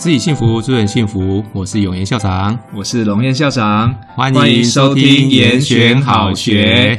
[0.00, 1.44] 自己幸福，助人幸福。
[1.52, 6.98] 我是永言校长，我是龙彦校长，欢迎收听严选好学。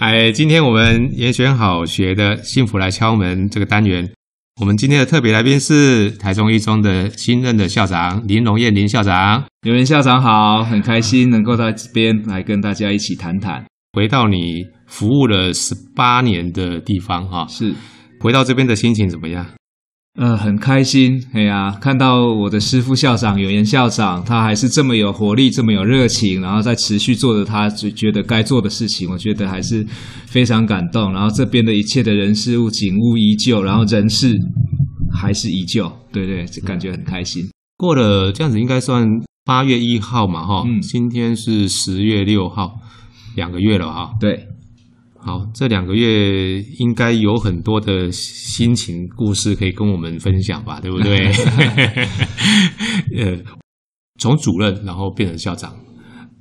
[0.00, 4.10] 哎，今天我们严选好学的幸福来敲门这个单元，
[4.60, 9.44] 我们今天的特别来宾是台中一中的新任的校长林龙彦林校长。
[9.62, 13.64] 永言校长好，很开心能够在这边来跟大家一起谈谈。
[13.92, 17.72] 回到你服务了十八年的地方哈，是
[18.18, 19.46] 回到这边的心情怎么样？
[20.18, 29.86] 呃，很开心，哎呀，看到我的师傅校长有言校长，他还是这么有活力，这么有热情，然后在持续做着他觉得该做的事情，我觉得还是
[30.26, 31.12] 非常感动。
[31.12, 34.36] 然后这边的一切的人事物景物依旧，然后人事
[35.12, 37.48] 还是依旧，对对，就感觉很开心。
[37.76, 39.08] 过了这样子，应该算
[39.44, 42.74] 八月一号嘛，哈，嗯，今天是十月六号，
[43.36, 44.44] 两个月了哈，对。
[45.22, 51.30] 好，这两个月应该有很多的心情故事可以跟我们分享吧，对不对？
[53.16, 53.38] 呃，
[54.18, 55.76] 从主任然后变成校长，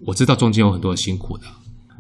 [0.08, 1.44] 我知道中间有很多辛苦的。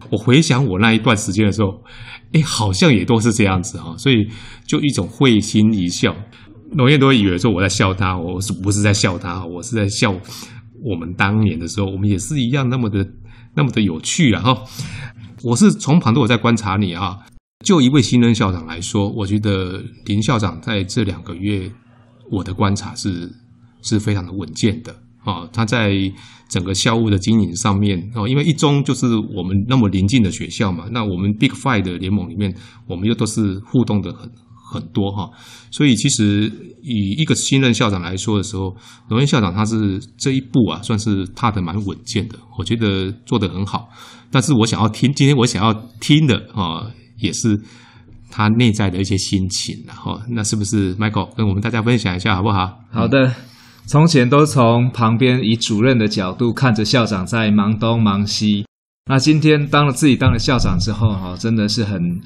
[0.10, 1.84] 我回想我那一段时间的时候，
[2.32, 4.28] 哎，好像也都是这样子哈，所以
[4.66, 6.16] 就一种会心一笑。
[6.72, 9.46] 农业都以为说我在笑他，我是不是在笑他？
[9.46, 10.16] 我是在笑
[10.82, 13.06] 我们当年的时候，我们也是一样那么的
[13.56, 14.64] 那么的有趣啊哈。
[15.44, 17.18] 我是从旁都我在观察你啊，
[17.66, 21.72] 就一位新任校长来说，我觉得林校长在这两个月，
[22.32, 23.32] 我的观察是
[23.82, 25.48] 是非常的稳健的啊。
[25.54, 25.92] 他在
[26.50, 32.54] 整个校务的经营上面哦，因为一中就是我们那么临近的学校嘛，那我们 Big Five 的联盟里面，
[32.88, 34.30] 我们又都是互动的很
[34.72, 35.30] 很多哈，
[35.72, 36.52] 所以其实
[36.84, 38.76] 以一个新任校长来说的时候，
[39.08, 43.90] 龙彦校长他是这一步啊，算是踏得蛮稳健的，我觉得做得很好。
[44.32, 46.86] 但是我想要听，今天我想要听的啊，
[47.18, 47.60] 也是
[48.30, 52.80] 他内在的一些心情，然后那是不是 Michael 跟我们大家分享一下好不好？
[52.92, 53.34] 好的，
[53.88, 58.66] 从前都从旁边以主任的角度看着校长在忙东忙西，
[59.10, 62.22] 那今天当了自己当了校长之后，哈，真的是很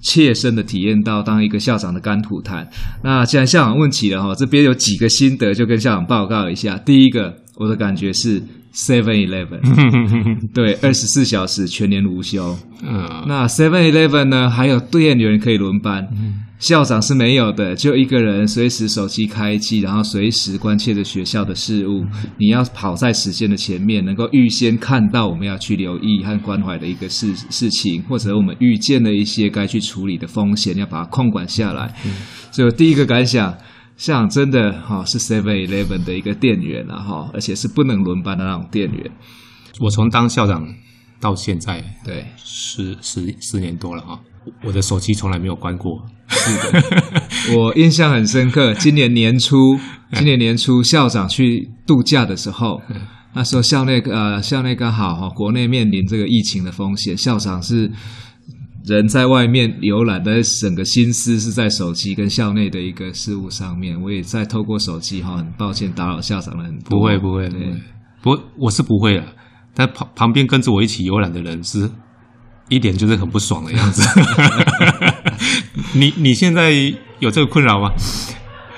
[0.00, 2.68] 切身的体验到当一个校长的甘苦谈。
[3.04, 6.76] 那既然校长问起了哈，这边有几个心得，就跟校长报告一下。
[6.78, 8.42] 第一个，我的感觉是。
[8.72, 12.56] Seven Eleven，对，二十四小时全年无休。
[12.84, 14.48] 嗯，那 Seven Eleven 呢？
[14.48, 16.06] 还有店员可以轮班，
[16.60, 22.06] 校长是没有的，就一个人随时手机开机，然后随时关切着学校的事务。
[22.38, 31.92] 你要跑在时间的前面，能够预先看到我们要去留意和关怀的一个事事情，或者我们预见了一些该去处理的风险，要把它控管下来。
[32.52, 33.52] 所以我第一个感想。
[34.00, 39.10] 像真的哈是 Seven Eleven 的一个店员了哈，而且是不能轮班的那种店员。
[39.78, 40.66] 我从当校长
[41.20, 44.18] 到现在，对，十十十年多了哈，
[44.64, 46.02] 我的手机从来没有关过。
[46.30, 46.82] 是的，
[47.58, 48.72] 我印象很深刻。
[48.72, 49.78] 今年年初，
[50.16, 52.80] 今年年初校长去度假的时候，
[53.34, 57.92] 那时候校内呃校内刚好哈，国内面临这个疫情的风险，校长是。
[58.96, 66.98] 人在外面游览的整个心思是在手机跟校内的一个事务上面，我也在透过手机哈，很抱歉打扰校长了很多。
[66.98, 67.58] 不会不会，对，
[68.20, 69.24] 不，我是不会了。
[69.74, 71.88] 但旁旁边跟着我一起游览的人是
[72.68, 74.02] 一点就是很不爽的样子。
[75.94, 76.72] 你你现在
[77.20, 77.92] 有这个困扰吗？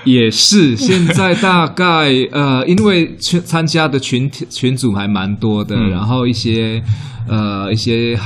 [0.04, 6.82] 也是，现在大概呃，因为参参加的群群组还蛮多的，嗯、然后一些
[7.26, 8.18] 呃一些。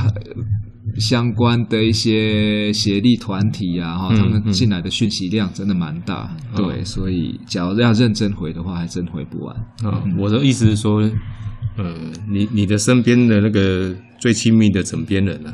[0.98, 9.56] 相关的一些协力团体啊，哈，他们进来的讯息量真的蛮大，嗯、对，嗯、所以假如要认真回的话，还真回不完。
[9.84, 11.00] 嗯，我的意思是说，
[11.76, 11.94] 呃，
[12.30, 15.52] 你你的身边的那个最亲密的枕边人呢、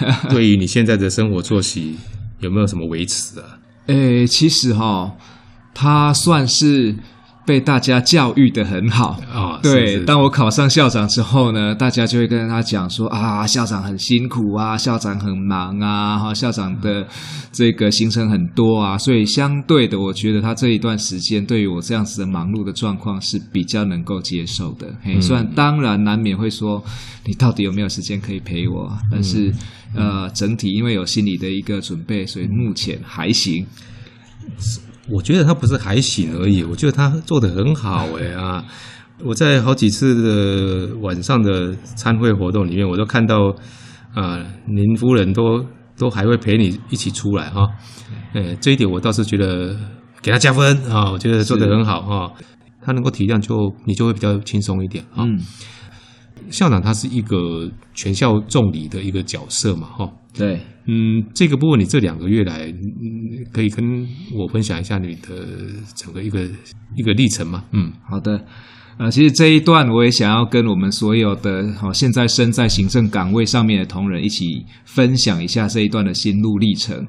[0.00, 1.96] 啊， 对于你现在的生活作息
[2.40, 3.58] 有没有什么维持啊？
[3.86, 5.12] 诶、欸，其实哈，
[5.74, 6.96] 他算是。
[7.44, 9.56] 被大家教育的很好啊！
[9.56, 17.06] 哦、对，是是当我考上校长之后呢，大家就会跟他讲说啊，校长很辛苦啊，校长很忙啊，哈，校长的
[17.50, 24.86] 这个行程很多啊，所以相对的，我觉得他这一段时间对于我这样子的忙碌的状况是比较能够接受的。
[25.02, 26.82] 嘿，虽然当然难免会说，
[27.26, 28.90] 你到底有没有时间可以陪我？
[29.10, 29.52] 但是
[29.94, 33.66] 呃，整体因为有心理的一个准备，所以目前还行。
[35.08, 38.64] 我觉得他不是还行而已，我觉得他做的很好哎啊！
[39.24, 43.54] 我在好几次的晚上的参会活动里面，我都看到
[44.14, 45.64] 啊，林夫人都
[45.96, 47.68] 都还会陪你一起出来哈。
[48.32, 49.76] 哎，这一点我倒是觉得
[50.20, 51.10] 给他加分啊！
[51.10, 52.32] 我觉得做的很好哈，
[52.80, 53.54] 他能够体谅，就
[53.84, 55.24] 你就会比较轻松一点啊。
[55.24, 55.38] 嗯，
[56.50, 60.08] 校长他是一个全校重礼的一个角色嘛哈。
[60.34, 60.60] 对。
[60.84, 62.74] 嗯，这个部分你这两个月来，嗯，
[63.52, 65.46] 可以跟我分享一下你的
[65.94, 66.42] 整个一个
[66.96, 67.62] 一个历程吗？
[67.70, 68.44] 嗯，好的。
[68.98, 74.44] 呃，其实这一段我也想要跟我们所有的好现在身在行政岗位上面的同仁一起
[74.84, 77.06] 分享一下这一段的心路历程。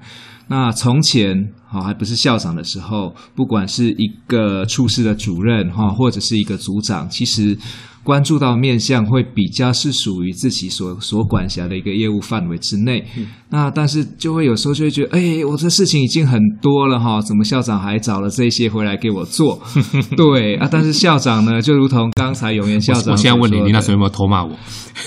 [0.47, 1.35] 那从前
[1.65, 7.57] 好还不是校长的时候，不管是一个处室的主任哈，或者是一个组长，其实。
[8.03, 19.61] 关注到面向会比较是属于自己所所管辖的一个业务范围之内，嗯、那但是就会有时候就会觉得，哎，我这事情已经很多了哈，怎么校长还找了这些回来给我做？
[20.17, 24.51] 对啊，但是校长呢，就如同刚才永言校长，我现在问你，你那时候有没有偷骂我？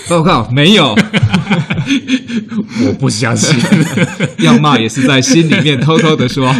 [0.09, 0.93] 报告没有，
[2.85, 3.57] 我不相信，
[4.43, 6.51] 要骂也是在心里面偷偷的说。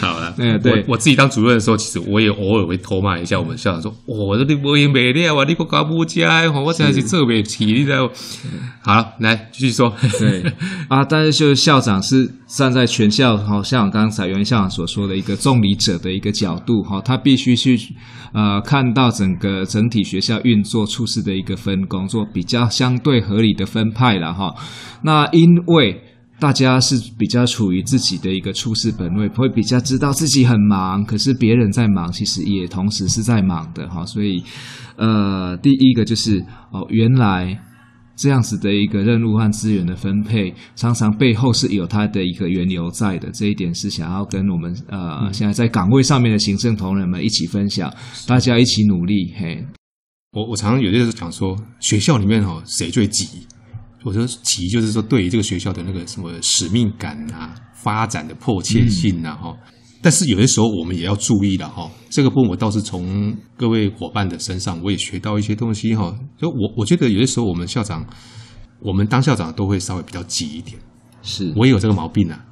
[0.00, 8.08] 好了，嗯，对我，我自己当主任的时候，其实我也偶尔会偷骂一下我们校长，说，我这里我也没料啊，你不搞不加，我现在是特别体力的。
[8.82, 9.92] 好了，来继续说。
[10.18, 10.42] 对
[10.88, 17.76] 啊，但是就是校长是站在全校，好像刚才袁校长所说的一个重理者的一个角度，哈，他必须去
[18.32, 24.54] 呃看到整个整体学校运作处事的一个分工，做比较相对合理的分派了哈。
[25.02, 26.00] 那因为
[26.40, 34.06] 大家是比较处于自己的一个处事本位，会比较知道自己很忙，可是别人在忙，其实也同时是在忙的哈。
[34.06, 34.40] 所以，
[34.96, 36.38] 呃，第一个就是
[36.70, 37.58] 哦，原来
[38.16, 43.28] 这样子的一个任务和资源的分配，常常背后是有它的一个缘由在的。
[43.32, 47.92] 这一点是想要跟我们呃现在在岗位上面的行政同仁们一起分享，
[48.28, 49.34] 大家一起努力。
[49.36, 49.66] 嘿，
[50.30, 53.26] 我我常常有些时候讲说，学校里面哦，谁最急？
[54.04, 59.74] 我说急就是说，对于这个学校的那个什么使命感啊，发展的迫切性啊，哈、嗯。
[60.00, 61.90] 但是有些时候我们也要注意了哈。
[62.08, 66.16] 这个部分我倒是从各位伙伴的身上，我也学到一些东西哈。
[66.36, 68.06] 就我我觉得有些时候我们校长，
[68.80, 70.78] 我们当校长都会稍微比较急一点。
[71.22, 72.44] 是，我也有这个毛病啊。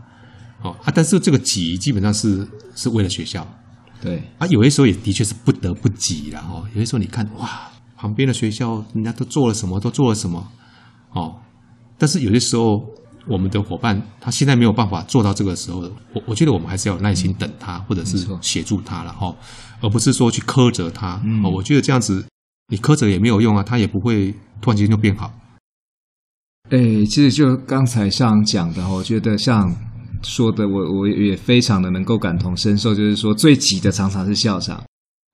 [0.63, 3.47] 哦啊，但是这个急基本上是是为了学校。
[4.03, 6.65] 对啊，有些时候也的确是不得不急了哈。
[6.75, 10.45] 有些时候你看哇，旁边的学校人家都做了什么，都做了什么。
[11.17, 11.35] 哦，
[11.99, 12.85] 但是有些时候，
[13.27, 15.81] 我们的伙伴他现在没有办法做到这个时候，
[16.13, 19.35] 我我觉得我们还是要有耐心等他，或者是协助他了哈，
[19.81, 21.21] 而不是说去苛责他。
[21.25, 22.25] 嗯，我觉得这样子
[22.69, 25.33] 你苛责也没有用啊，他也不会突然间就变好。
[26.71, 29.75] 哎，其实就刚才像讲的，我觉得像
[30.23, 34.83] 说的，我我也非常的能够感同身受，就是说最急的常常是校长，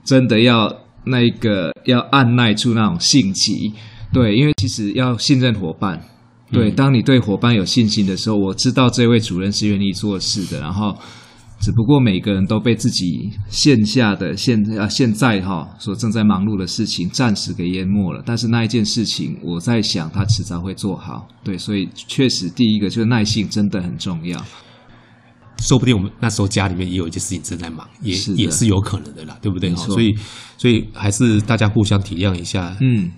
[0.04, 0.72] 真的要
[1.04, 3.72] 那个要按耐住那种性急。
[4.12, 6.00] 对，因为其实要信任伙伴。
[6.50, 10.60] 对，当你对伙伴有信心的时候，我知道这位主任是愿意做事的。
[10.60, 10.94] 然后，
[11.58, 18.22] 只不过每个人都被自己线下的现啊现在哈所正在忙碌的事情暂时给淹没了。
[18.26, 21.26] 但是那一件事情，我在想他迟早会做好。
[21.42, 24.38] 对，所以确实第一个就是耐性真的很重要。
[25.56, 29.74] 说不定我们那时候家里面也有一件事情正在忙，也是也是有可能的啦，对不对？
[29.74, 30.14] 所以，
[30.58, 32.76] 所以还是大家互相体谅一下。
[32.82, 33.10] 嗯。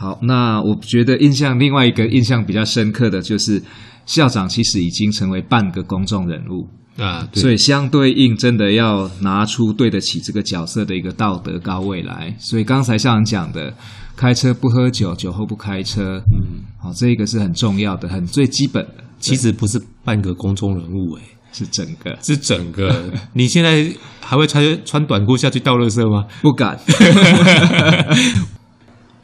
[0.00, 3.62] 好，那我觉得印象另外一个印象比较深刻的就是，
[4.06, 6.66] 校长其实已经成为半个公众人物
[6.98, 12.34] 啊，所以相对应真的要拿出对得起这个角色的一个道德高位来。
[12.38, 13.74] 所以刚才校长讲的，
[14.16, 19.04] 开车不喝酒，酒后不开车，嗯，好，这个是很重要的，很最基本的。
[19.18, 23.12] 其实不是半个公众人物，诶，是整个，是整个。
[23.34, 23.86] 你现在
[24.22, 26.24] 还会穿穿短裤下去倒垃圾吗？
[26.40, 26.80] 不敢。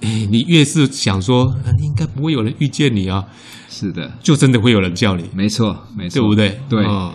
[0.00, 3.24] 哎，你越是想说，应该不会有人遇见你啊，
[3.68, 6.60] 是的，就真的会有人叫你，没错，没错，对不对？
[6.68, 7.14] 对，哦、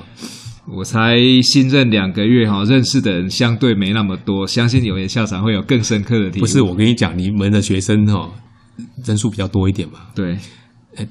[0.67, 6.41] 我才新任两个月哈，认识的人相对没那么多，相信有些校长会有更深刻的体会。
[6.41, 8.31] 不是，我跟你讲，你们的学生哦，
[9.05, 10.37] 人数比较多一点嘛，对，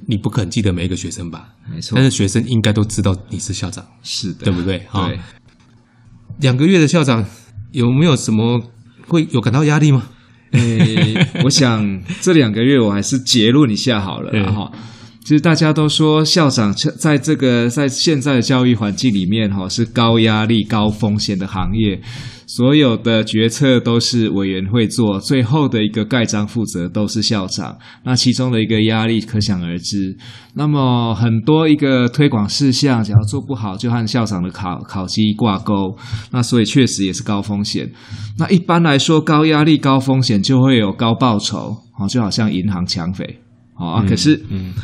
[0.06, 1.48] 你不可能记得每一个学生吧？
[1.72, 4.78] 没错，但是学生应该都知道你是校长，是的，对不对？
[4.78, 5.10] 对，哦、
[6.40, 7.24] 两个月的校长
[7.70, 8.60] 有没有什么
[9.06, 10.08] 会有感到压力吗？
[10.58, 14.70] 诶，我想这两个月我还是结论一下好了，然后
[15.22, 22.00] 其实大家都说校长在这个在现在的教育环境里面哈是高压力、高风险的行业。
[22.56, 27.78] 所有的决策都是委员会做，最后的一个盖章负责都是校长。
[28.02, 30.16] 那其中的一个压力可想而知。
[30.54, 35.96] 那么很多一个推广事项，只要做不好，就和校长的考考绩挂钩。
[36.32, 37.88] 那所以确实也是高风险。
[38.36, 43.38] 那一般来说，高压力、高风险就会有高报酬，好，就好像银行抢匪，
[43.78, 44.04] 哦啊。
[44.08, 44.74] 可是，嗯，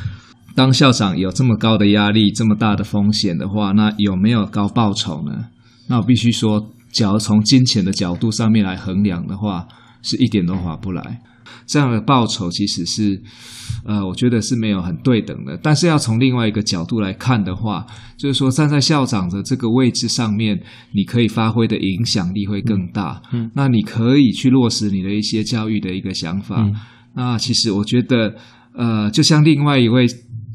[0.55, 5.47] 当校长有这么高的压力、这么大的风险的话，那有没有高报酬呢？
[5.89, 6.65] 那我必须说。
[6.97, 9.69] 假如从金钱的角度上面来衡量的话，
[10.01, 11.21] 是一点都划不来。
[11.67, 13.21] 这样的报酬其实是，
[13.85, 15.59] 呃，我觉得是没有很对等的。
[15.63, 17.85] 但是要从另外一个角度来看的话，
[18.17, 20.59] 就是说站在校长的这个位置上面，
[20.93, 23.21] 你可以发挥的影响力会更大。
[23.31, 26.63] 嗯，那你可以去落实你的一些教育的一个想法。
[26.63, 26.75] 嗯，
[27.15, 28.35] 那其实我觉得，
[28.73, 30.07] 呃，就像另外一位。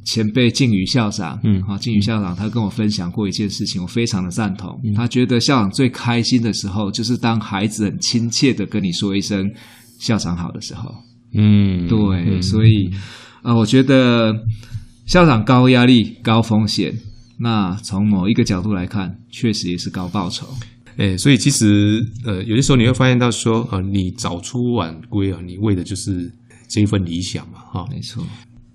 [0.03, 4.79] 前辈靖宇校长，嗯，好，靖宇校长他跟我分享过一件事情，我非常的赞同。
[4.83, 9.47] 嗯、他觉得校长最开心的时候，就是当孩子很亲切的跟你说一声
[10.01, 10.91] “校长好”的时候。
[11.33, 12.89] 嗯，对，嗯、所以
[13.43, 14.33] 啊、呃，我觉得
[15.05, 16.93] 校长高压力、高风险，
[17.39, 20.47] 那从某一个角度来看，确实也是高报酬。
[20.97, 26.29] 哎，所以其实呃，有的时候你会发现到说，呃，你早出晚归啊，你为的就是
[26.67, 28.25] 这一份理想嘛，哈，没错，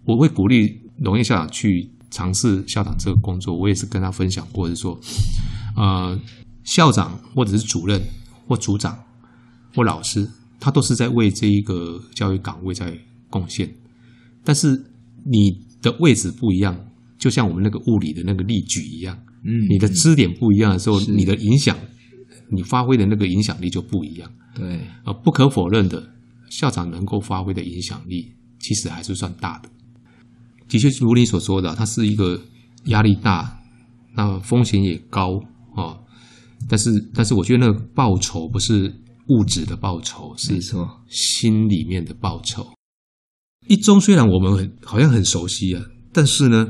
[0.04, 0.85] 我会鼓励。
[0.98, 4.98] 荣业校长去尝试校长这个工作，我也是跟他分享过，是说，
[5.76, 6.18] 呃，
[6.64, 8.02] 校长或者是主任
[8.46, 8.98] 或组长
[9.74, 12.96] 或老师，他都是在为这一个教育岗位在
[13.28, 13.72] 贡献。
[14.44, 14.80] 但是
[15.24, 16.78] 你的位置不一样，
[17.18, 21.76] 就像我们那个物理的那个例举一样，嗯，你的支点不一样的时候，你的影响，
[22.50, 24.30] 你发挥的那个影响力就不一样。
[24.54, 26.10] 对，呃，不可否认的，
[26.48, 29.68] 校长能够发挥的影响力，其实还是算大的。
[30.68, 32.40] 的确，如你所说的，它是一个
[32.86, 33.60] 压力大，
[34.16, 35.40] 那风险也高
[35.74, 35.98] 啊。
[36.68, 38.92] 但是，但是我觉得那个报酬不是
[39.28, 40.60] 物质的报酬，是
[41.08, 42.66] 心里面的报酬。
[43.68, 45.82] 一中虽然我们很好像很熟悉啊，
[46.12, 46.66] 但是呢，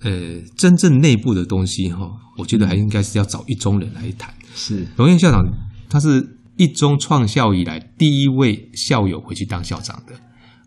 [0.00, 4.34] 呃，真正内部的东西哈，我觉得还应该是要找一中人来谈。
[4.54, 5.44] 是荣燕校长，
[5.88, 10.14] 他是一中创校以来第一位校友回去当校长的。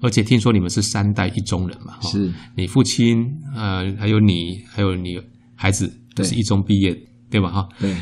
[0.02, 2.00] 而且听说你们是三代一中人嘛？
[2.02, 3.18] 是，你父亲
[3.56, 5.20] 呃，还有你，还有你
[5.56, 6.98] 孩子都是一中毕业，
[7.30, 7.50] 对，吧？
[7.50, 7.96] 哈，对。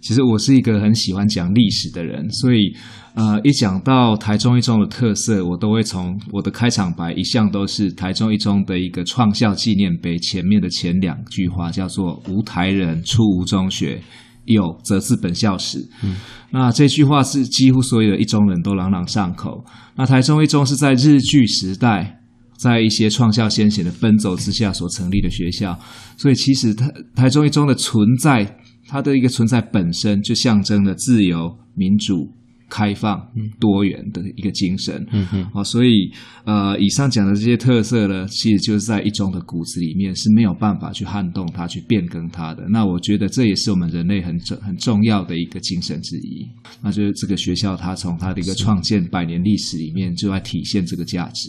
[0.00, 2.72] 其实我是一个很喜欢讲历史的人，所以
[3.14, 14.00] 呃，一讲到台中一中的特色，我都会从我的开场白一向都是台中一中的一个创校纪念碑前面的前两句话，叫做“无台人出无中学”。
[14.46, 16.16] 有则自本校史，嗯，
[16.50, 19.64] 那这句话是几乎所有的一中人都朗朗上口。
[19.96, 22.20] 那台中一中是在日据时代，
[22.56, 25.78] 在一些创校先贤的奔走之下所成立的学校，
[26.16, 32.32] 所以其实台台中一中的存在，它的一个存在本身就象征了自由民主。
[32.68, 33.20] 开放、
[33.60, 36.10] 多元的一个精神，嗯哼，啊，所以
[36.44, 42.66] 呃，以上讲的这些特色呢，其实就是在一中的骨子里面是没有办法去撼动它、去变更它的。
[42.68, 46.46] 那我觉得这也是我们人类很重、很重要的一个精神之一。
[46.82, 51.48] 那就是这个学校，它从它的一个创建百年历史里面，就来体现这个价值。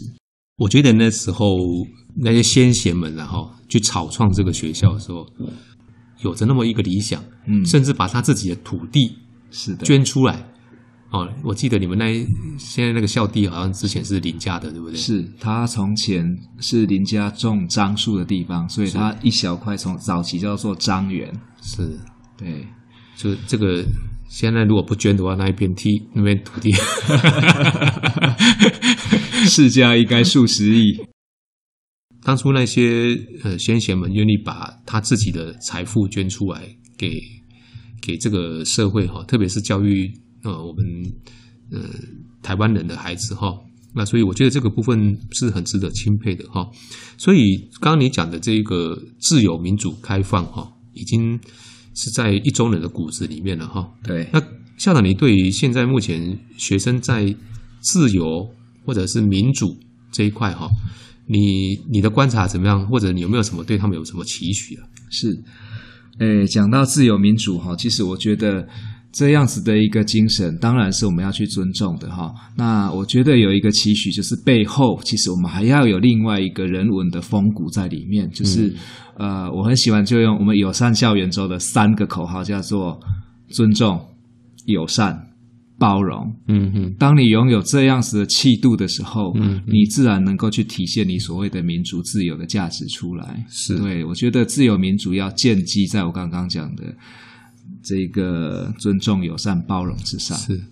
[0.57, 1.55] 我觉得那时候
[2.15, 5.25] 那些先贤们，然后去草创这个学校的时候，
[6.23, 9.15] 有着那么一个理想，嗯，甚至把他自己的土地
[9.51, 10.43] 是的捐出来。
[11.09, 12.13] 哦，我记得你们那
[12.57, 14.95] 现在那个校地好像之前是林家的，对不对？
[14.97, 21.33] 是，他从前是林家种樟树的地方，所以他一小块从早期叫做樟园。
[21.61, 21.97] 是，
[22.37, 22.67] 对，
[23.15, 23.85] 就这个
[24.27, 26.73] 现在如果不捐的话，那一片地那边土地，
[29.47, 31.05] 市价应该数十亿。
[32.21, 36.63] 当初那些呃先贤们愿意把他自己的财富捐出来
[36.97, 37.09] 给
[38.01, 40.11] 给这个社会哈，特别是教育。
[40.43, 40.85] 呃，我们
[41.71, 41.79] 呃
[42.41, 43.53] 台湾人的孩子哈，
[43.93, 46.69] 那所以我觉得这个部分是很值得钦佩的哈。
[47.17, 51.39] 所以刚刚你讲的这个自由、民主、开放哈，已经
[51.95, 53.91] 是在一中人的骨子里面了哈。
[54.03, 54.29] 对。
[54.31, 54.39] 那
[54.77, 57.35] 校长，你对于现在目前学生在
[57.81, 58.47] 自由
[58.85, 59.75] 或者是民主
[60.11, 60.69] 这一块哈，
[61.25, 62.87] 你你的观察怎么样？
[62.87, 64.87] 或者你有没有什么对他们有什么期许啊？
[65.09, 65.43] 是，
[66.19, 68.67] 诶，讲到自由民主哈，其实我觉得。
[69.11, 72.31] 这样子的一个精神，当然是我们要去尊重的哈。
[72.55, 78.29] 那我觉得有一个期许，就是背后其实我们还要有另外一个人文的风骨在里面。
[78.31, 78.67] 就是、
[79.17, 82.99] 嗯、呃，我很喜欢就用我们友善校园周的三个口号，叫做
[83.49, 83.99] 尊重、
[84.65, 85.17] 友善、
[85.79, 86.31] 包容。
[86.47, 93.43] 嗯哼，当你拥有这样子的气度的时候，嗯，你自然能够去体现你所谓的民主自由的价值出来。
[93.49, 96.83] 是，对，我觉得自由民主要建基在我刚刚讲的。
[97.83, 100.37] 这个尊重、友善、包容之上。
[100.37, 100.71] 是，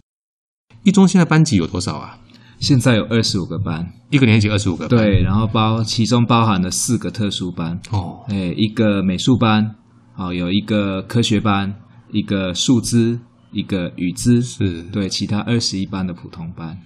[0.83, 2.19] 一中现在班级有多少啊？
[2.57, 4.97] 现在有二十五个班，一个年级二十五个班。
[4.97, 7.77] 对，然后包其中包含了四个特殊班。
[7.91, 9.75] 哦，哎，一个美术班，
[10.15, 11.75] 哦，有一个科学班，
[12.11, 13.19] 一个数资，
[13.51, 14.41] 一个语资。
[14.41, 16.77] 是，对，其他二十一班的普通班。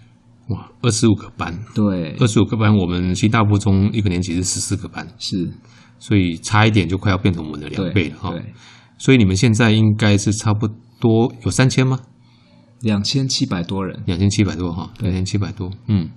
[0.50, 1.58] 哇，二十五个班。
[1.76, 5.08] 对，二十五个班，我们新大附中一个年级是十四个班。
[5.20, 5.54] 是，
[6.00, 8.32] 所以差一点就快要变成我们的两倍了哈。
[8.32, 8.44] 对。
[9.00, 10.68] 所以你们现在应该是差不
[11.00, 12.00] 多有三千吗？
[12.82, 15.72] 两千七百多人，两千七百多哈，两千七百多。
[15.88, 16.12] 嗯，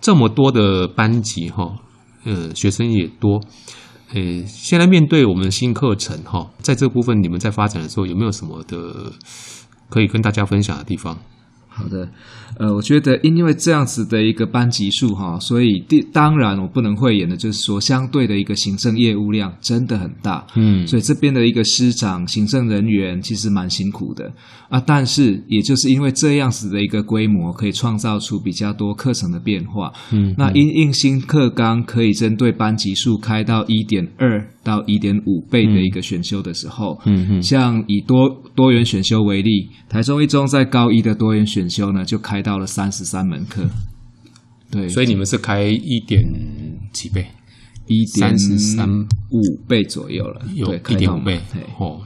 [0.00, 1.76] 这么多的班级哈，
[2.24, 3.40] 呃，学生也多。
[4.12, 9.12] 呃，现在面对我们新课程哈，在这部分你们在发展的时候有没有什么的
[9.88, 11.18] 可以跟大家分享的地方？
[11.76, 12.08] 好的，
[12.58, 24.32] 呃，我觉得因为这样子的一个班级数哈，所以第当然我不能讳言的，就是说相对的一个行政业务量真的很大，嗯，所以这边的一个师长、行政人员其实蛮辛苦的。
[24.70, 24.82] 啊。
[24.86, 43.64] 但是也就是因为这样子的一个规模，可以创造出比较多课程的变化，嗯，那因应新课纲可以针对班级数开到一点二到一点五倍的一个选修的时候，嗯嗯，像以多多元选修为例，台中一中在高一的多元选修呢，就开到了三十三门课，
[44.70, 46.22] 对，所以你们是开一点
[46.92, 47.26] 几倍，
[47.86, 48.88] 一点三三
[49.30, 51.40] 五倍左右了，有一点五倍
[51.78, 52.00] 哦。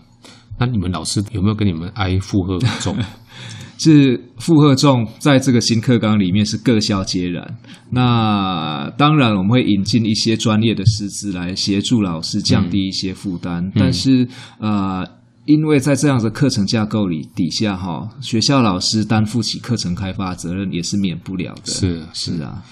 [0.58, 2.96] 那你们老师有没有跟你们挨负荷重？
[3.78, 7.56] 是负荷重，在这个新课纲里面是各校皆然。
[7.90, 15.06] 那当然我们会引进一些专业的师资来协助老师降低一些负担，嗯、但是呃。
[15.46, 21.72] 因为在这样的课程架构里底下，哈，学校老师担负起课程开发责任也是免不了的。
[21.72, 22.62] 是是啊，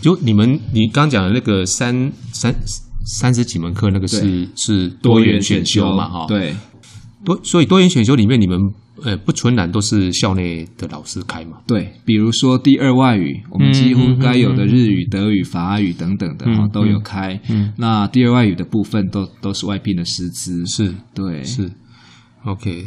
[0.00, 2.52] 就你们你刚讲的那个三三
[3.04, 6.08] 三十几门课，那个是是多元选修嘛？
[6.08, 6.56] 哈，对，
[7.24, 8.58] 多所以多元选修里面，你们
[9.04, 11.58] 呃不纯然都是校内的老师开嘛？
[11.66, 17.38] 对，比如说第二外语，我们几乎该有的日语、德语、法语等等的哈都有开。
[17.48, 20.64] 嗯，那第二外语的部分都都是外聘的师资。
[20.66, 21.70] 是，对，是。
[22.44, 22.86] OK，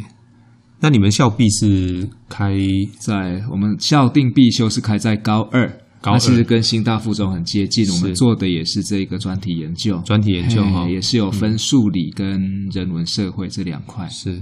[0.80, 2.56] 那你们校必是开
[3.00, 5.68] 在我们校定必修是开在高二，
[6.00, 7.84] 高二其实跟新大附中很接近。
[7.92, 12.40] 我们做的也是这个专题研究，专题研究哈，也是有分数理跟
[12.72, 14.08] 人文社会这两块。
[14.08, 14.40] 是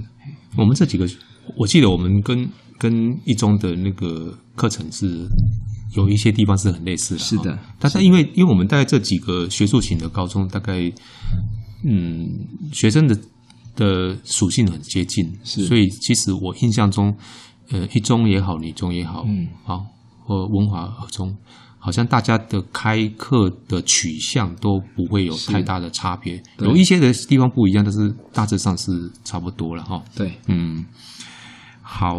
[0.54, 1.08] 我们这几个，
[1.56, 2.46] 我记得我们跟
[2.76, 5.26] 跟一中的那个课程是
[5.96, 7.20] 有一些地方是很类似的。
[7.20, 10.92] 是的，但是因为因为我们大概这几个学术型的高中，大概
[11.88, 12.28] 嗯
[12.70, 13.18] 学生的。
[13.76, 15.66] 的属性很接近，是。
[15.66, 17.14] 所以其实我印象中，
[17.70, 19.84] 呃，一中也好，女中也好，嗯，好，
[20.24, 21.36] 或文华二中，
[21.78, 28.90] 好像大家的开课的取向都不会有太大的差别，有一些的地方不一样，但是大致上是
[29.22, 30.02] 差不多了哈。
[30.16, 30.84] 对，嗯，
[31.82, 32.16] 好，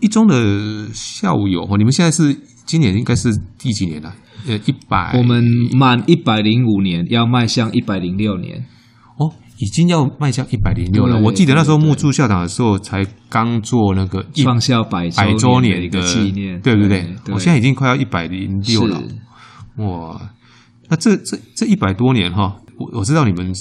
[0.00, 2.32] 一中的校友，你们现在是
[2.64, 4.14] 今年应该是第几年了？
[4.46, 8.64] 呃，一百，我们满一百零五年，要迈向一百零六年。
[9.60, 11.20] 已经要迈向一百零六了。
[11.20, 17.14] 我记得那时候木柱校长的时候，才刚做那个创校百百周年的一个纪念，对不对？
[17.30, 19.02] 我现在已经快要一百零六了。
[19.76, 20.32] 哇，
[20.88, 23.52] 那这这这一百多年哈，我我知道你们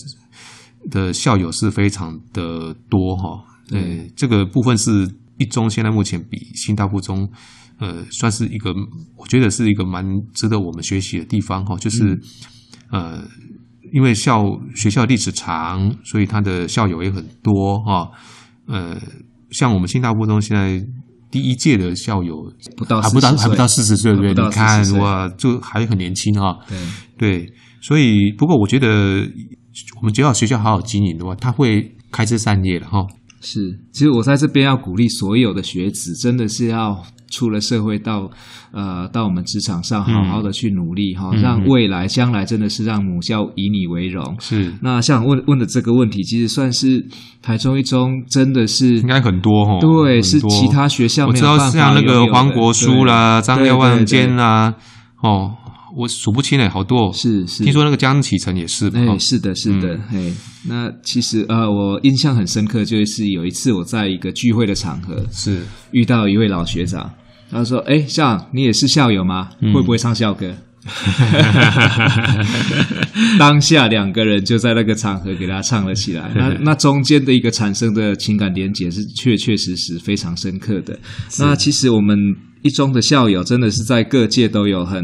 [0.89, 3.43] 的校友是非常的多哈。
[3.71, 3.81] 呃，
[4.15, 5.05] 这个部分是
[5.37, 7.29] 一中现在目前比新大附中，
[7.77, 8.73] 呃，算是一个
[9.17, 12.17] 我觉得是一个蛮值得我们学习的地方哈，就是
[12.89, 13.21] 呃。
[13.91, 14.43] 因为校
[14.75, 18.09] 学校历史长，所以他的校友也很多哈。
[18.67, 18.97] 呃，
[19.51, 20.81] 像我们新大附中现在
[21.31, 22.35] 第一届的校友
[22.77, 24.45] 不到还不到还不到四十岁，对不对？
[24.45, 26.57] 你看哇，就还很年轻哈。
[26.67, 26.77] 对
[27.17, 28.89] 对，所以不过我觉得
[29.99, 33.05] 我们只要学校好好经营的话，他会开枝散叶的哈。
[33.41, 37.03] 是，其实我在这边要鼓励所有的学子，真的是要。
[37.29, 38.29] 出了社会到
[38.71, 44.35] 呃到我们职场上，好好的去努力哈，嗯、让未来将来真的是让母校以你为荣。
[44.39, 47.05] 是，那像问问的这个问题，其实算是
[47.41, 54.73] 台中一中真的是应该很多哈，对，是其他学校我知道像那个黄国书啦、张廖万坚啦，
[55.21, 55.51] 哦，
[55.97, 57.11] 我数不清嘞，好多。
[57.13, 58.87] 是是，听说那个江启臣也是。
[58.93, 60.37] 哎、欸，是的，是的，哎、嗯，
[60.67, 65.63] 那其实呃，我印象很深刻，就是有一次我在一个聚会的场合，是。
[65.91, 67.09] 遇到一位老学长。
[67.51, 69.49] 他说：“哎，校长，你也是校友吗？
[69.61, 70.53] 嗯、会不会唱校歌？”
[73.37, 76.31] 当下两个人就在那个场合给他唱了起来。
[76.35, 80.97] 那 那中间的一个产生的情感连结是确确实实非常深刻的。
[81.39, 82.15] 那其实我们。
[82.61, 85.03] 一中的校友真的是在各界都有很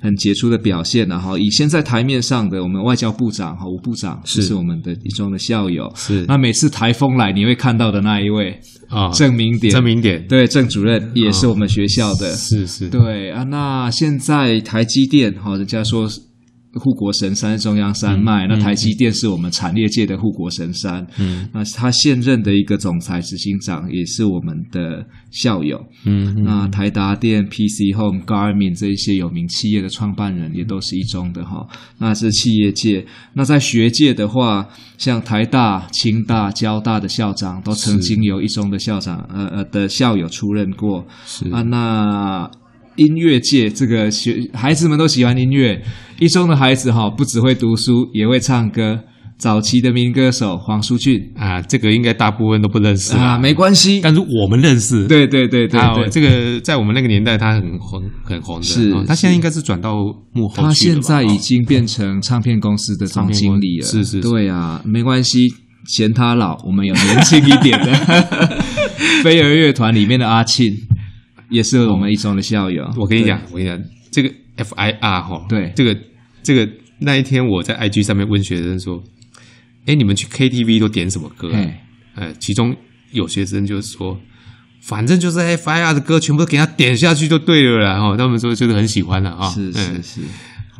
[0.00, 6.24] 很杰出的表现，然后以现在台面上的我们外交部长哈吴部长是，是我们的一中的校友，是。
[6.26, 9.10] 那每次台风来你会看到的那一位啊。
[9.10, 10.26] 郑明典，郑明典。
[10.26, 12.88] 对郑主任也是我们学校的，是是。
[12.88, 16.08] 对啊，那现在台积电哈人家说。
[16.74, 21.06] 护国神山中央山脉，嗯、那台积电是我们产业界的护国神山。
[21.18, 25.78] 嗯，那他现任的一个总裁执行长也是我们的校友。
[26.04, 31.66] 嗯，嗯那台达电、PC Home、Garmin 这一些有名企业的创办人也都是一中的哈。
[31.98, 33.06] 那是企业界。
[33.34, 41.06] 那在学界的话，像台大、清大、交大的校长都曾经由一中的校长呃呃的校友出任过。
[41.24, 42.50] 是啊，那。
[42.96, 45.82] 音乐界这个学孩子们都喜欢音乐，
[46.18, 49.00] 一中的孩子哈不只会读书，也会唱歌。
[49.36, 55.08] 早期的民歌手黄舒骏啊，这个应该大部分都不认识啊，没关系，但是我们认识。
[55.08, 55.80] 对对对对。
[55.96, 59.96] 对，这个在我们那个年代他很红很红的，是他现在应该是转到
[60.32, 63.86] 幕后，他现在已经变成唱片公司的总经理了。
[63.86, 65.40] 是是，对啊，没关系，
[65.84, 67.92] 嫌他老，我们有年轻一点的。
[69.24, 70.72] 飞儿乐团里面的阿庆，
[71.50, 72.84] 也是我们一中的校友。
[72.96, 73.80] 我跟你讲，我跟你讲，
[74.10, 75.96] 这个 FIR 哈，对，这个
[76.42, 76.68] 这个
[77.00, 79.02] 那一天我在 IG 上面问学生说。
[79.86, 81.52] 哎，你们去 KTV 都点什么歌？
[81.52, 82.74] 哎呃，其中
[83.12, 84.18] 有学生就说，
[84.80, 88.00] 反正就是 FIR 的歌，全部都给他点下去就对了啦。
[88.00, 89.46] 哈，他们说就是很喜欢了啊。
[89.50, 90.20] 是是是。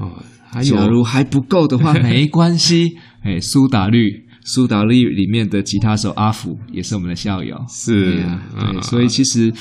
[0.01, 2.97] 哦，还有，假如还不够的话，没关系。
[3.23, 7.63] 哎，苏打绿，苏打绿里面的吉他手阿福也是我们的校友。
[7.69, 8.25] 是，
[8.59, 9.53] 对，所以其实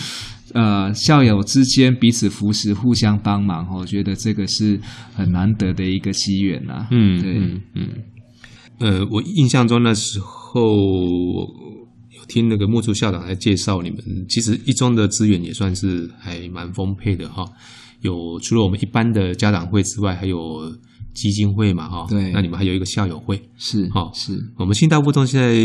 [0.53, 4.79] 呃，校友之间彼此扶持，互相帮忙，我觉得这个是
[5.15, 6.87] 很难得的一个机缘呐。
[6.91, 7.89] 嗯，对，嗯。
[8.79, 10.61] 呃，我印象中那时候
[12.11, 17.45] 有听那个木柱校长来介绍你们，其实一中的资源也算是还蛮丰沛的哈。
[18.01, 20.37] 有除了我们一般的家长会之外，还有
[21.13, 22.05] 基金会嘛哈。
[22.09, 25.55] 对，那你们还有一个校友会，是哈，是我们新大附中现在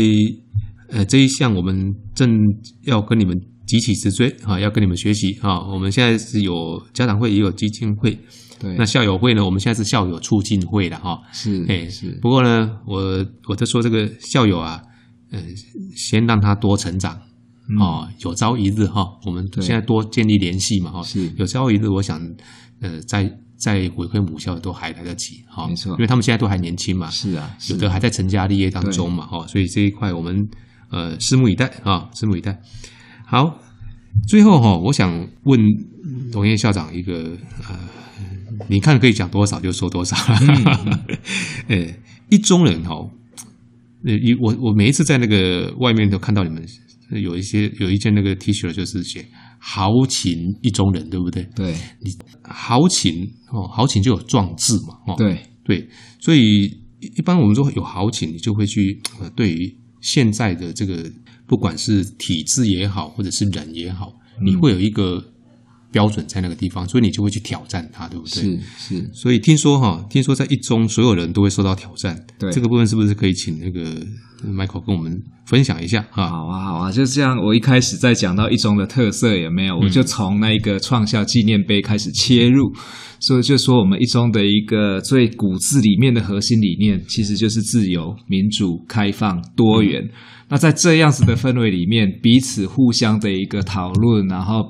[0.89, 2.39] 呃这一项，我们正
[2.85, 3.37] 要跟你们
[3.69, 5.59] 急起直追哈，要跟你们学习哈。
[5.59, 8.17] 我们现在是有家长会，也有基金会。
[8.59, 9.45] 对，那校友会呢？
[9.45, 11.21] 我们现在是校友促进会了哈。
[11.31, 12.17] 是，哎是。
[12.19, 14.81] 不过呢，我我就说这个校友啊，
[15.29, 15.55] 嗯，
[15.95, 17.15] 先让他多成长，
[17.79, 21.03] 哦，有朝一日哈，我们现在多建立联系嘛哈。
[21.03, 22.19] 是，有朝一日，我想，
[22.81, 25.67] 呃，在在回馈母校都还来得及哈。
[25.67, 27.07] 没错，因为他们现在都还年轻嘛。
[27.11, 29.45] 是啊，有的还在成家立业当中嘛哈。
[29.45, 30.49] 所以这一块我们
[30.89, 32.59] 呃拭目以待啊，拭目以待。
[33.29, 33.59] 好，
[34.27, 35.59] 最后哈，我想问
[36.31, 37.37] 董燕校长一个
[37.69, 37.79] 呃。
[38.67, 40.37] 你看可以讲多少就说多少了。
[41.69, 41.93] 呃、嗯，
[42.29, 43.09] 一中人哦，
[44.03, 46.63] 呃，我我每一次在那个外面都看到你们
[47.09, 49.25] 有一些有一件那个 T 恤，就是写
[49.59, 51.47] 豪情一中人，对不对？
[51.55, 52.11] 对，你
[52.43, 55.87] 豪情哦，豪情就有壮志嘛，哦，对对，
[56.19, 61.11] 所以一般我们说有豪情，你就会去呃，对于现在的这个
[61.45, 65.33] 不管是体制也好，或者是人也好，你会有一个。
[65.91, 68.43] 标准在那个地方，所以你就会去挑战它，对不对？
[68.43, 69.09] 是是。
[69.13, 72.25] 所以听说哈，听说在一中所有人都会受到挑战。
[72.37, 73.81] 对，这个部分是不是可以请那个
[74.45, 76.05] Michael 跟我们分享一下？
[76.11, 77.37] 哈，好啊，好啊，就这样。
[77.43, 79.77] 我一开始在讲到一中的特色有没有？
[79.77, 82.71] 我就从那一个创校纪念碑开始切入，
[83.19, 90.03] 所以就说我们一中的一个最骨子里面的核心理念，其实就是自由、民主、开放、多元。
[90.03, 90.09] 嗯
[90.51, 94.63] 那在这样子的氛围里面，彼此互相的一个讨论，然后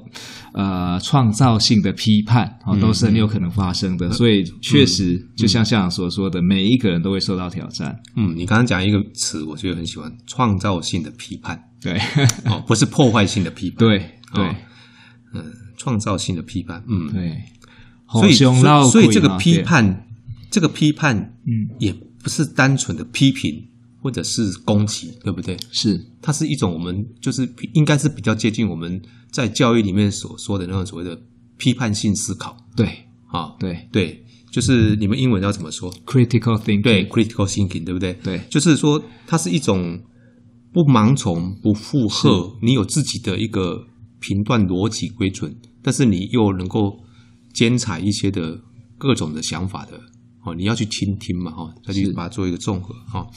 [0.54, 4.08] 呃创造性的批判，哦，都是很有可能发生的。
[4.08, 7.98] 嗯、所以确实，就像校长所说的，嗯、每一个人都会受到挑战。
[8.16, 11.62] 嗯，你刚刚讲一个词，我觉得很喜欢，创造性的批判。
[11.82, 12.00] 对，
[12.46, 13.78] 哦，不是破坏性的批判。
[13.78, 14.00] 对
[14.34, 14.46] 对，
[15.34, 15.46] 嗯、哦，
[15.78, 16.84] 创造性的批判。
[16.88, 17.38] 嗯，对。
[18.12, 20.08] 所以，所以这个批判，
[20.50, 23.69] 这个批判，嗯，也不是单纯的批评。
[24.02, 25.58] 或者是攻击，对不对？
[25.72, 31.20] 是，它是一种我们就是应该是比较接近我们在教育里面所说的那种所谓的
[31.58, 32.56] 批判性思考。
[32.76, 32.88] 对，
[33.28, 36.82] 啊，对对，就是你们英文要怎么说？critical thinking。
[36.82, 38.14] 对，critical thinking，对不对？
[38.24, 40.02] 对，就是说它是一种
[40.72, 43.86] 不盲从、不附和，你有自己的一个
[44.20, 47.00] 评断逻辑规准，但是你又能够
[47.54, 48.62] 兼采一些的
[48.98, 50.00] 各种的想法的。
[50.46, 53.28] 哦，你要去倾听嘛，哈，再去把它做一个综合，哈。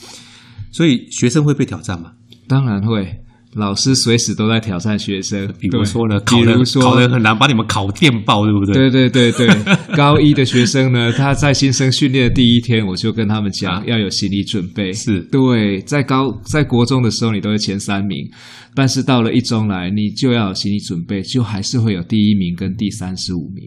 [0.73, 2.11] 所以学生会被挑战吗？
[2.47, 3.07] 当然会，
[3.53, 5.47] 老师随时都在挑战学生。
[5.59, 8.89] 比如说呢，考的考的很难，把你们考电爆，对不对？
[8.89, 9.95] 对对对对。
[9.95, 14.91] 高一的学生呢， 他在新生训练的第一天，我就跟他们讲，啊、要有心理准备。
[14.91, 18.27] 是对，在高在国中的时候，你都是前三名，
[18.75, 23.63] 但是到了一中来，你就要有心理准备，就还是会有第一名跟第三十五名。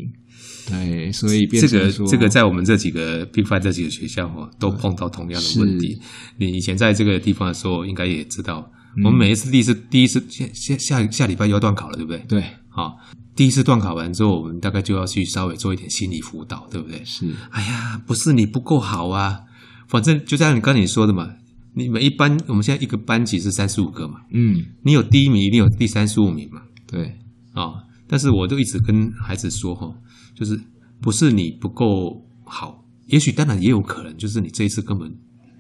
[0.69, 6.01] 对，所以变成这个这个在我们这几个 Big Five 这几个学校哦，都碰到同样的问题。
[6.39, 8.71] 你以前在这个地方的时候，应该也知道，
[9.05, 12.19] 我们每一次第一次第一次下下下下礼拜又要断考了，对不对？
[12.29, 12.97] 对，好，
[13.35, 17.01] 第一次段考完之后，我们大概就要去稍微做一点心理辅导，对不对？
[17.05, 17.31] 是。
[17.51, 19.43] 哎呀，不是你不够好啊，
[19.89, 21.31] 反正就像你刚才你说的嘛，
[21.75, 27.17] 你们一般我们现在一个班级是三十五个嘛，嗯，你有第一名，一定有第三十五名嘛，对，
[27.53, 27.75] 啊，
[28.09, 29.93] 但是我就一直跟孩子说哈。
[30.37, 30.61] 就是
[31.01, 35.13] 不是你不够好，也许当然也有可能，就是你这一次根本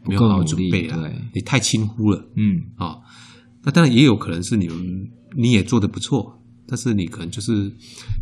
[0.05, 0.97] 没有好好准备啊，
[1.35, 2.63] 你太轻忽了，嗯。
[2.77, 2.99] 啊，
[3.65, 7.73] 那当然也有可能是你们你也做的不错但是你可能就是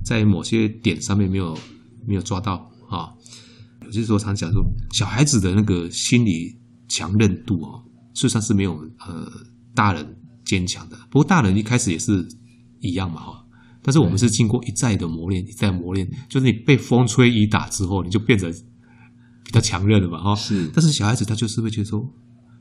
[0.05, 1.59] 在某些点上面没有
[2.07, 3.13] 没有抓到啊。
[3.85, 6.57] 有些时候常讲说，小孩子的那个心理
[6.89, 7.83] 强韧度哦，
[8.15, 9.31] 事实上是没有呃
[9.75, 10.97] 大人坚强的。
[11.11, 12.27] 不过大人一开始也是
[12.81, 13.44] 一样嘛哈，
[13.85, 18.51] 但是我们是经过一再的磨练，一再磨练，就是你被风吹雨打之后，你就变得
[19.45, 20.35] 比较强韧了嘛哈。
[20.35, 22.05] 是，但是小孩子他就是会觉得说，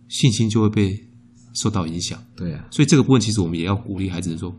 [0.10, 1.02] 信心就会被
[1.54, 2.22] 受到影响。
[2.36, 4.54] 对啊，所以这个部分其实我们也要鼓励孩子说，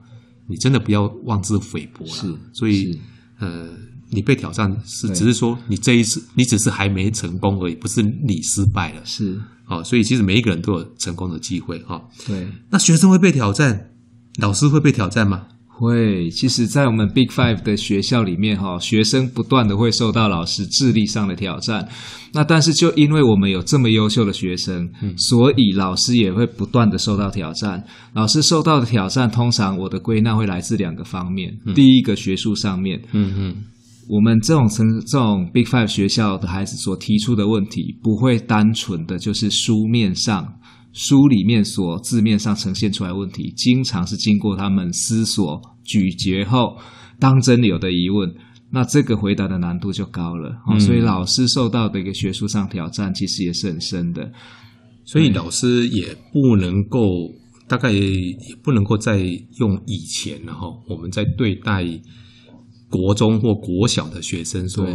[0.48, 2.10] 你真的不要妄自菲薄了。
[2.10, 2.98] 是，所以
[3.38, 3.68] 呃。
[4.10, 9.04] 你被挑战是只是说你这一次你只是还没成功而已，不是你失败了。
[9.04, 12.00] 是，哦，所以其实每一个人都有成功的机会哈。
[12.24, 13.90] 对，那学生会被挑战，
[14.36, 15.48] 老师会被挑战吗？
[15.78, 16.30] 会。
[16.30, 21.88] 其实，在我们 Big Five 的学校里面哈，学生不断的会受到老师智力上的挑战。
[22.32, 27.84] 那但是就因为我们有这么优秀的学生，嗯，所以老师也会不断的受到挑战。
[28.12, 31.52] 老师受到的挑战，通常我的归纳会来自两个方面。
[31.64, 33.56] 嗯，第一个学术上面，嗯嗯。
[34.06, 40.46] 我们这种成这种 Big Five 学校的孩子所提出的问题，不会单纯的就是书面上
[40.94, 46.78] 书里面所字面上呈现出来的问题，经常是经过他们思索咀嚼后
[47.18, 48.34] 当真有的疑问，
[48.70, 50.56] 那这个回答的难度就高了。
[50.70, 54.32] 嗯，所以老师受到的一个学术上挑战，其实也是很深的。
[55.04, 57.00] 所以老师也不能够，
[57.68, 61.84] 大概也不能够再用以前，然后我们在对待。
[62.90, 64.86] 国中或国小的学生说：“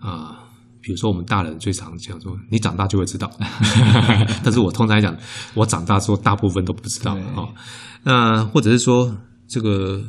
[0.00, 0.36] 啊、呃，
[0.80, 3.30] 比如说我们大人最常讲说，你长大就会知道。
[4.42, 5.16] 但是我通常来讲，
[5.54, 7.48] 我长大之后大部分都不知道哦。
[8.02, 9.14] 那或者是说，
[9.46, 10.02] 这个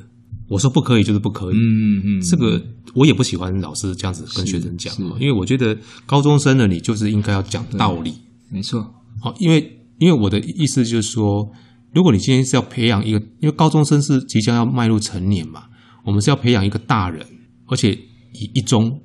[0.47, 1.55] 我说不可以就是不可以。
[1.55, 2.61] 嗯嗯嗯，这个
[2.95, 8.13] 我也不喜欢老师这样子跟学生讲，因为我觉得高中生的你就是应该要讲道理。
[8.49, 8.81] 没错。
[9.21, 11.51] 好，因为因为我的意思就是说，
[11.93, 15.63] 如果你今天是要培养一个，因为高中生是即将要迈入成年嘛。”
[16.03, 17.23] 我们是要培养一个大人，
[17.67, 17.91] 而且
[18.33, 18.99] 以一中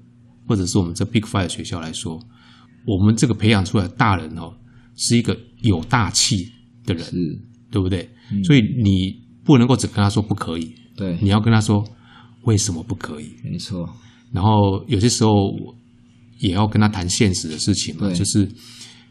[0.47, 2.19] 或者是我们这 Big Five 学校来说，
[2.87, 4.55] 我们这个培养出来的大人哦，
[4.97, 6.53] 是一个有大气
[6.85, 7.07] 的人，
[7.71, 8.09] 对不对？
[8.33, 8.43] 嗯。
[8.45, 11.85] 所以你不能够只跟他说不可以，对，你要跟他说
[12.43, 13.89] 为什么不可以，没错。
[14.33, 15.33] 然后有些时候
[16.39, 18.49] 也要跟他谈现实的事情嘛，就是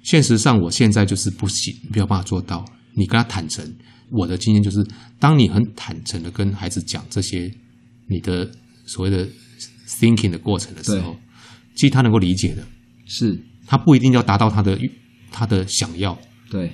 [0.03, 2.65] 现实上我现在就是不行，没有办法做到。
[2.93, 3.75] 你跟他坦诚，
[4.11, 4.85] 我的经验就是，
[5.19, 7.51] 当你很坦诚的跟孩子讲这些。
[8.07, 8.47] 你的
[8.85, 9.27] 所谓的
[9.87, 11.17] thinking 的过程的时候，
[11.75, 12.63] 其实他能够理解的，
[13.05, 14.79] 是他不一定要达到他的
[15.31, 16.17] 他的想要。
[16.49, 16.71] 对，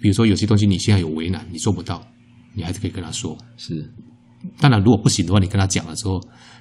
[0.00, 2.02] 比如说有些东西你现在有为难，你做不到，
[2.54, 3.36] 你还是可以跟他说。
[3.56, 3.92] 是，
[4.58, 6.20] 当然如果不行的话，你跟他讲了之后，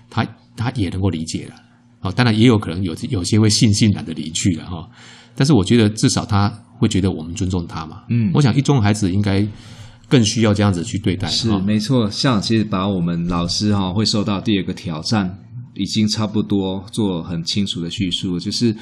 [0.09, 1.55] 他他也能够理解了。
[2.01, 4.89] 哦，当然也有可能有有些会悻悻然的离去了哈。
[5.35, 8.03] 但是我觉得至少他会觉得我们尊重他嘛。
[8.09, 9.47] 嗯，我想一中孩子应该。
[10.07, 12.07] 更需要这样子去对待，是没错。
[12.11, 15.35] 像其实把我们老师哈会受到第二个挑战。
[15.75, 18.75] 已经差不多做很清楚的叙述，就是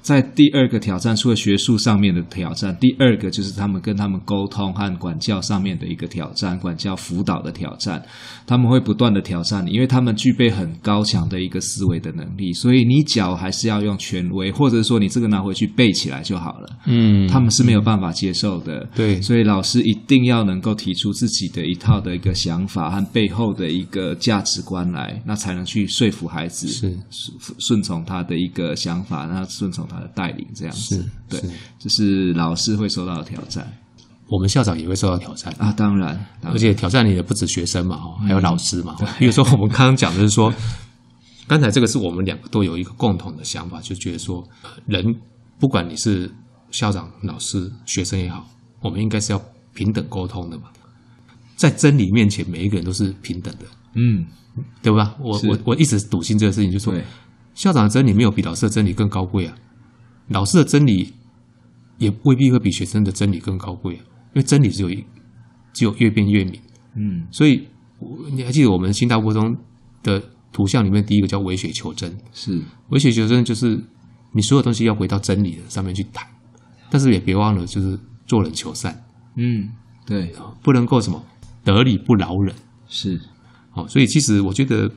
[0.00, 8.02] 在第二个挑战，除了学术上面的挑战，第二个就是他们跟他们沟通和管教上面的一个挑战，管教辅导的挑战。
[8.46, 16.68] 他们会不断的挑战你，因为他们具备很高强的一个思维的能力，所以你脚还是要用权威，或者说你这个拿回去背起来就好了。
[16.86, 18.88] 嗯，他们是没有办法接受的。
[18.94, 26.39] 对，所以老师一定要能够提出自己的一套的一个想法和背后的一个价值观来，那才能去说服孩子。
[26.40, 26.98] 孩子是。
[27.10, 30.96] 顺顺从他的一个想法，然后顺从他的带领，这样子。
[30.96, 31.40] 是对，
[31.78, 33.70] 这是老师会受到的挑战。
[34.26, 35.52] 我们校长也会受到挑战。
[35.58, 38.96] 啊，当然，而且挑战你的不止学生嘛，哈，还有老师嘛。
[39.18, 40.52] 比如说，我们刚刚讲的是说，
[41.46, 44.48] 刚才这个是我们两个都有一个共同的想法，就觉得说，
[44.86, 45.14] 人
[45.58, 46.30] 不管你是
[46.70, 48.48] 校长、老师、学生也好，
[48.80, 49.42] 我们应该是要
[49.74, 50.64] 平等沟通的嘛，
[51.56, 53.64] 在真理面前，每一个人都是平等的。
[53.94, 54.26] 嗯。
[54.82, 55.14] 对吧？
[55.20, 56.92] 我我我一直笃信这个事情，就是说
[57.54, 59.54] 校长的真理没有比老师的真理更高贵啊，
[60.28, 61.14] 老师的真理
[61.98, 64.02] 也未必会比学生的真理更高贵啊，
[64.34, 65.04] 因为真理只有一，
[65.72, 66.60] 只有越辩越明。
[66.96, 67.68] 嗯，所以
[68.32, 69.56] 你还记得我们新大国中
[70.02, 70.20] 的
[70.52, 73.80] 图像里面第一个叫唯学求真，是唯学求真，就是
[74.32, 76.26] 你所有东西要回到真理的上面去谈，
[76.90, 79.04] 但是也别忘了就是做人求善。
[79.36, 79.70] 嗯，
[80.04, 81.24] 对，不能够什么
[81.64, 82.54] 得理不饶人，
[82.88, 83.18] 是。
[83.74, 84.90] 哦，所以其实我觉得，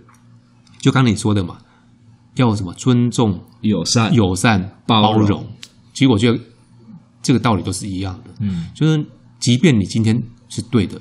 [0.80, 1.58] 就刚你说的嘛，
[2.36, 5.46] 要什么尊重、友善、友善、包容。
[5.94, 6.40] 其实我觉得
[7.22, 8.32] 这个道理都是一样的。
[8.40, 9.06] 嗯，就是
[9.40, 11.00] 即便你今天是对的，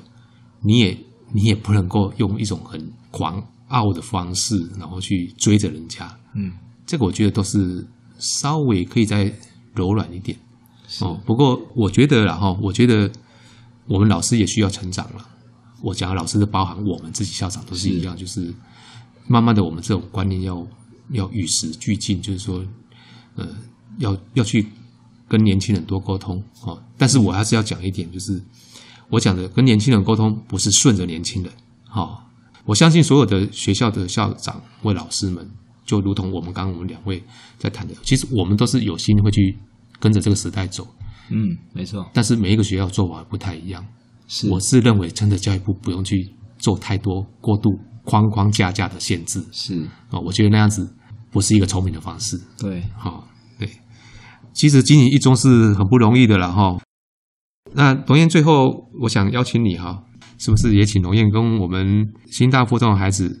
[0.61, 0.97] 你也
[1.31, 6.15] 你也不能够用一种很狂傲的方式，然后去追着人家。
[6.35, 6.51] 嗯，
[6.85, 7.87] 这个我觉得都是
[8.19, 9.33] 稍微可以再
[9.73, 10.37] 柔软一点。
[11.01, 13.09] 哦，不过我觉得，然后我觉得
[13.87, 15.29] 我们老师也需要成长了。
[15.83, 18.53] 我讲的老师的包含我们自己校长都是一样，是就是
[19.27, 20.65] 慢慢的我们这种观念要
[21.11, 22.65] 要与时俱进，就是说，
[23.35, 23.45] 呃，
[23.97, 24.65] 要要去
[25.27, 26.81] 跟年轻人多沟通哦。
[26.97, 28.41] 但是我还是要讲一点，就是
[29.09, 31.51] 我讲的跟年轻人沟通不是顺着年轻人，
[31.83, 32.17] 好、哦，
[32.63, 35.45] 我相信所有的学校的校长或老师们，
[35.85, 37.21] 就如同我们刚刚我们两位
[37.59, 39.57] 在谈的，其实我们都是有心会去
[39.99, 40.87] 跟着这个时代走。
[41.29, 42.09] 嗯，没错。
[42.13, 43.85] 但是每一个学校做法不太一样。
[44.27, 47.69] 是，我是认为真的教育部不用去做太多过度
[48.03, 49.43] 框框架架的限制。
[49.51, 50.95] 是啊，我觉得那样子
[51.31, 52.39] 不是一个聪明的方式。
[52.57, 53.27] 对，好，
[53.59, 53.69] 对。
[54.53, 56.77] 其实经营一中是很不容易的了哈。
[57.73, 60.03] 那龙彦最后，我想邀请你哈，
[60.37, 63.35] 是不是也请龙彦跟我们新大附中的孩子，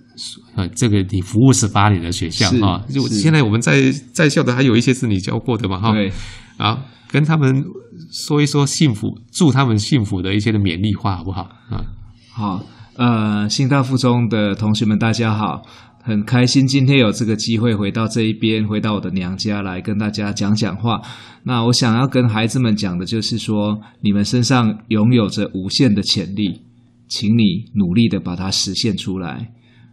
[0.55, 5.91] 呃，这个你服务十八年的学校啊，就现在我们在在校的还有一些是你教过的嘛哈。
[5.91, 6.11] 对，
[6.57, 6.85] 啊。
[7.13, 7.63] 跟他们
[8.11, 11.43] 说一说幸福，祝他们幸福的一些的勉励话，好不好？
[11.69, 11.85] 啊，
[12.31, 12.63] 好，
[12.95, 15.61] 呃，新大附中的同学们，大家好，
[16.01, 20.99] 很开心今天有这个机会回到这一边，回到我的娘家来跟大家讲讲话。
[21.43, 26.63] 那我想要跟孩子们讲的就是说，你们身上拥有着无限的潜力，
[27.07, 29.51] 请你努力的把它实现出来。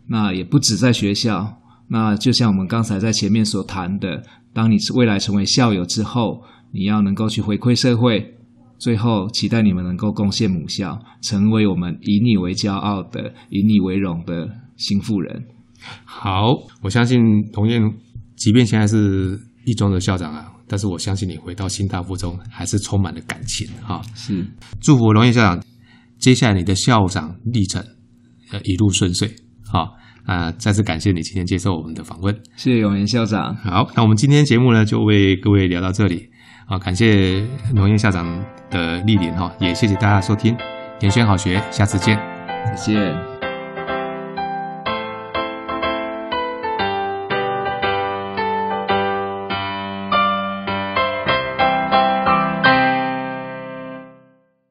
[0.09, 4.22] 那也不止在学校，那就像我们刚才在前面所谈的，
[4.54, 6.44] 当你未来成为校友之后。
[6.72, 8.35] 你要能够去回馈社会，
[8.78, 15.44] 最后期待你们能够贡献母校，成为我们以你为骄傲的、以你为荣的新富人。
[16.04, 17.20] 好，我相信
[17.52, 17.83] 龙彦，
[18.37, 24.00] 即便现在是一中的校长啊，但是我相信你回到新大附中还是充满了感情哈。
[24.14, 24.46] 是，
[24.80, 25.64] 祝福龙彦校长，
[26.18, 27.85] 接下来你的校长历程
[28.52, 29.30] 呃一路顺遂。
[29.64, 32.35] 好，啊，再次感谢你今天接受我们的访问。
[32.56, 33.56] 谢谢永言校长。
[33.56, 36.28] 好，那我们今天节目呢，就为各位聊到这里。
[36.70, 38.24] 啊，感谢农业校长
[38.70, 40.56] 的莅临哈，也谢谢大家收听
[41.00, 42.16] 田轩好学，下次见，
[42.64, 43.30] 再见。